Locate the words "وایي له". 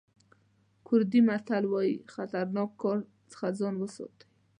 1.69-2.07